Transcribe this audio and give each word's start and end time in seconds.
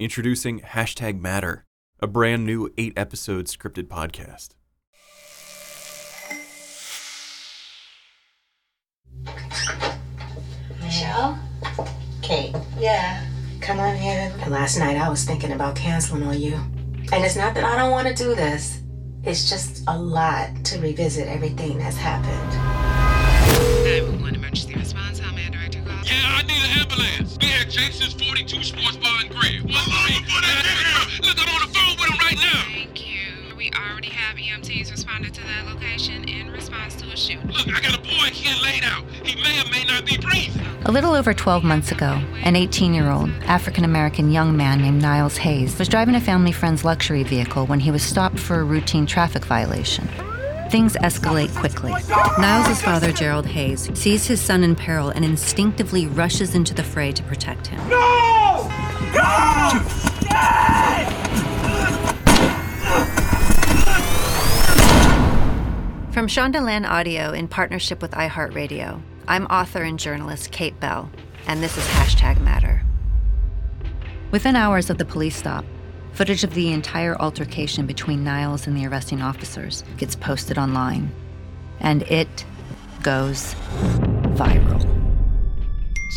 Introducing 0.00 0.60
Hashtag 0.60 1.20
Matter, 1.20 1.66
a 2.00 2.06
brand 2.06 2.46
new 2.46 2.72
eight 2.78 2.94
episode 2.96 3.48
scripted 3.48 3.84
podcast. 3.88 4.54
Michelle? 10.82 11.38
Kate, 12.22 12.54
Yeah. 12.78 13.24
come 13.60 13.78
on 13.80 13.94
in. 13.96 14.32
And 14.40 14.50
last 14.50 14.78
night 14.78 14.96
I 14.96 15.08
was 15.08 15.24
thinking 15.24 15.52
about 15.52 15.76
canceling 15.76 16.22
on 16.22 16.40
you. 16.40 16.54
And 17.12 17.24
it's 17.24 17.36
not 17.36 17.54
that 17.54 17.64
I 17.64 17.76
don't 17.76 17.90
want 17.90 18.08
to 18.08 18.14
do 18.14 18.34
this, 18.34 18.80
it's 19.24 19.48
just 19.50 19.82
a 19.88 19.98
lot 19.98 20.64
to 20.64 20.78
revisit 20.80 21.28
everything 21.28 21.78
that's 21.78 21.96
happened. 21.96 22.50
911 23.84 24.34
emergency 24.36 24.74
response. 24.74 25.18
How 25.18 25.34
may 25.34 25.46
I 25.46 25.50
direct 25.50 25.74
your 25.74 25.84
call? 25.84 25.94
Yeah, 26.04 26.36
I 26.38 26.42
need 26.42 26.62
an 26.62 26.78
ambulance. 26.80 27.38
We 27.40 27.48
had 27.48 27.70
Jason's 27.70 28.14
42 28.14 28.62
Sports 28.62 28.96
EMTs 34.40 34.90
responded 34.90 35.34
to 35.34 35.42
that 35.42 35.66
location 35.66 36.26
in 36.26 36.50
response 36.50 36.94
to 36.96 37.06
a 37.10 37.16
shooting. 37.16 37.46
Look, 37.48 37.68
I 37.68 37.80
got 37.80 37.98
a 37.98 38.00
boy 38.00 38.30
here 38.32 38.54
laid 38.62 38.82
out. 38.84 39.04
He 39.22 39.36
may 39.42 39.60
or 39.60 39.70
may 39.70 39.84
not 39.84 40.06
be 40.06 40.16
breathing. 40.16 40.64
A 40.86 40.90
little 40.90 41.12
over 41.12 41.34
12 41.34 41.62
months 41.62 41.92
ago, 41.92 42.18
an 42.42 42.56
18 42.56 42.94
year 42.94 43.10
old 43.10 43.28
African 43.44 43.84
American 43.84 44.30
young 44.30 44.56
man 44.56 44.80
named 44.80 45.02
Niles 45.02 45.36
Hayes 45.36 45.78
was 45.78 45.88
driving 45.88 46.14
a 46.14 46.20
family 46.20 46.52
friend's 46.52 46.86
luxury 46.86 47.22
vehicle 47.22 47.66
when 47.66 47.80
he 47.80 47.90
was 47.90 48.02
stopped 48.02 48.38
for 48.38 48.60
a 48.60 48.64
routine 48.64 49.04
traffic 49.04 49.44
violation. 49.44 50.08
Things 50.70 50.94
escalate 50.94 51.54
quickly. 51.54 51.92
Niles' 52.38 52.80
father, 52.80 53.12
Gerald 53.12 53.44
Hayes, 53.44 53.90
sees 53.92 54.26
his 54.26 54.40
son 54.40 54.64
in 54.64 54.74
peril 54.74 55.10
and 55.10 55.22
instinctively 55.22 56.06
rushes 56.06 56.54
into 56.54 56.72
the 56.72 56.84
fray 56.84 57.12
to 57.12 57.22
protect 57.24 57.66
him. 57.66 57.80
From 66.20 66.28
Shondaland 66.28 66.86
Audio 66.86 67.32
in 67.32 67.48
partnership 67.48 68.02
with 68.02 68.10
iHeartRadio, 68.10 69.00
I'm 69.26 69.46
author 69.46 69.84
and 69.84 69.98
journalist 69.98 70.50
Kate 70.50 70.78
Bell, 70.78 71.10
and 71.46 71.62
this 71.62 71.78
is 71.78 71.84
Hashtag 71.84 72.38
Matter. 72.42 72.82
Within 74.30 74.54
hours 74.54 74.90
of 74.90 74.98
the 74.98 75.06
police 75.06 75.34
stop, 75.34 75.64
footage 76.12 76.44
of 76.44 76.52
the 76.52 76.74
entire 76.74 77.16
altercation 77.16 77.86
between 77.86 78.22
Niles 78.22 78.66
and 78.66 78.76
the 78.76 78.86
arresting 78.86 79.22
officers 79.22 79.82
gets 79.96 80.14
posted 80.14 80.58
online, 80.58 81.10
and 81.80 82.02
it 82.02 82.44
goes 83.02 83.54
viral. 84.36 84.86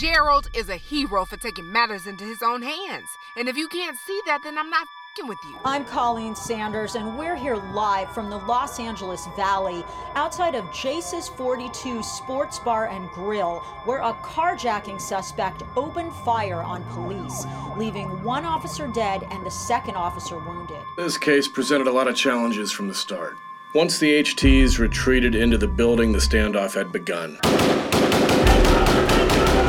Gerald 0.00 0.46
is 0.56 0.70
a 0.70 0.76
hero 0.76 1.26
for 1.26 1.36
taking 1.36 1.70
matters 1.70 2.06
into 2.06 2.24
his 2.24 2.38
own 2.42 2.62
hands. 2.62 3.08
And 3.36 3.50
if 3.50 3.56
you 3.58 3.68
can't 3.68 3.98
see 4.06 4.18
that, 4.24 4.40
then 4.44 4.56
I'm 4.56 4.70
not 4.70 4.86
with 5.18 5.38
you. 5.44 5.58
I'm 5.64 5.84
Colleen 5.84 6.34
Sanders, 6.34 6.94
and 6.94 7.18
we're 7.18 7.34
here 7.34 7.56
live 7.74 8.10
from 8.14 8.30
the 8.30 8.38
Los 8.38 8.78
Angeles 8.78 9.26
Valley 9.36 9.84
outside 10.14 10.54
of 10.54 10.72
Jace's 10.72 11.28
42 11.28 12.02
Sports 12.02 12.58
Bar 12.60 12.88
and 12.88 13.10
Grill, 13.10 13.58
where 13.84 13.98
a 13.98 14.14
carjacking 14.14 15.00
suspect 15.00 15.62
opened 15.76 16.14
fire 16.24 16.62
on 16.62 16.82
police, 16.84 17.44
leaving 17.76 18.22
one 18.22 18.46
officer 18.46 18.86
dead 18.86 19.26
and 19.30 19.44
the 19.44 19.50
second 19.50 19.96
officer 19.96 20.38
wounded. 20.38 20.78
This 20.96 21.18
case 21.18 21.48
presented 21.48 21.88
a 21.88 21.92
lot 21.92 22.08
of 22.08 22.16
challenges 22.16 22.72
from 22.72 22.88
the 22.88 22.94
start. 22.94 23.36
Once 23.74 23.98
the 23.98 24.22
HTs 24.22 24.78
retreated 24.78 25.34
into 25.34 25.58
the 25.58 25.68
building, 25.68 26.12
the 26.12 26.18
standoff 26.18 26.74
had 26.74 26.92
begun. 26.92 27.32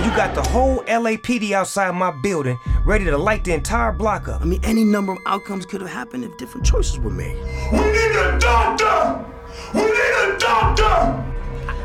You 0.06 0.18
got 0.18 0.36
the 0.36 0.44
whole 0.44 0.84
LAPD 0.84 1.52
outside 1.52 1.92
my 1.96 2.12
building, 2.12 2.60
ready 2.84 3.06
to 3.06 3.18
light 3.18 3.44
the 3.44 3.54
entire 3.54 3.92
block 3.92 4.28
up. 4.28 4.42
I 4.42 4.46
mean, 4.46 4.60
any 4.64 4.84
number 4.84 5.14
of 5.14 5.20
outcomes 5.26 5.66
could 5.66 5.82
have 5.82 5.90
happened 5.90 6.24
if 6.24 6.38
different 6.38 6.66
choices 6.66 7.00
were 7.00 7.12
made. 7.12 7.38
We 7.72 7.78
need 7.78 8.16
a 8.16 8.38
doctor! 8.40 9.26
We 9.74 9.82
need 9.82 10.36
a 10.36 10.38
doctor! 10.40 11.28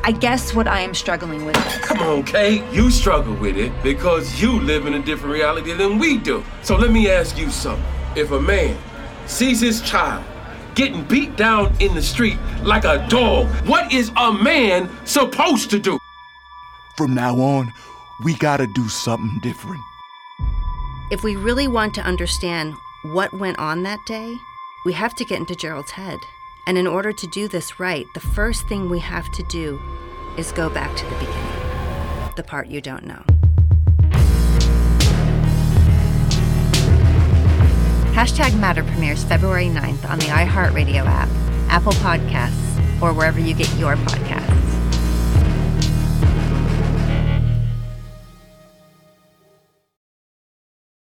I 0.05 0.13
guess 0.13 0.55
what 0.55 0.69
I 0.69 0.81
am 0.81 0.95
struggling 0.95 1.45
with 1.45 1.57
is 1.57 1.79
Come 1.79 1.99
on, 1.99 2.23
Kate. 2.23 2.63
You 2.73 2.91
struggle 2.91 3.35
with 3.35 3.57
it 3.57 3.73
because 3.83 4.41
you 4.41 4.61
live 4.61 4.87
in 4.87 4.95
a 4.95 5.03
different 5.03 5.35
reality 5.35 5.73
than 5.73 5.99
we 5.99 6.17
do. 6.17 6.45
So 6.63 6.77
let 6.77 6.93
me 6.93 7.11
ask 7.11 7.37
you 7.37 7.51
something. 7.51 7.85
If 8.15 8.31
a 8.31 8.41
man 8.41 8.79
sees 9.27 9.61
his 9.61 9.83
child 9.83 10.25
getting 10.77 11.03
beat 11.05 11.37
down 11.37 11.75
in 11.81 11.95
the 11.95 12.03
street 12.03 12.39
like 12.63 12.85
a 12.85 13.05
dog, 13.09 13.49
what 13.67 13.93
is 13.93 14.13
a 14.17 14.33
man 14.33 14.89
supposed 15.05 15.71
to 15.71 15.79
do? 15.79 15.99
From 16.97 17.15
now 17.15 17.35
on, 17.41 17.73
we 18.25 18.35
gotta 18.37 18.69
do 18.69 18.89
something 18.89 19.41
different. 19.43 19.83
If 21.11 21.23
we 21.23 21.37
really 21.37 21.69
want 21.69 21.95
to 21.95 22.01
understand 22.01 22.75
what 23.03 23.33
went 23.33 23.59
on 23.59 23.85
that 23.85 24.05
day, 24.07 24.37
we 24.85 24.93
have 24.93 25.15
to 25.15 25.25
get 25.25 25.39
into 25.39 25.55
Gerald's 25.55 25.93
head. 25.93 26.19
And 26.67 26.77
in 26.77 26.87
order 26.87 27.13
to 27.13 27.27
do 27.29 27.47
this 27.47 27.79
right, 27.79 28.07
the 28.15 28.21
first 28.21 28.67
thing 28.67 28.91
we 28.91 28.99
have 28.99 29.31
to 29.33 29.43
do 29.45 29.81
is 30.37 30.51
go 30.51 30.69
back 30.69 30.97
to 30.97 31.05
the 31.05 31.15
beginning, 31.15 32.33
the 32.35 32.43
part 32.43 32.67
you 32.67 32.81
don't 32.81 33.05
know. 33.05 33.23
Hashtag 38.13 38.59
Matter 38.59 38.83
premieres 38.83 39.23
February 39.23 39.67
9th 39.67 40.09
on 40.11 40.19
the 40.19 40.27
iHeartRadio 40.27 41.05
app, 41.07 41.29
Apple 41.69 41.93
Podcasts, 41.93 43.01
or 43.01 43.13
wherever 43.13 43.39
you 43.39 43.55
get 43.55 43.73
your 43.77 43.95
podcasts. 43.97 44.66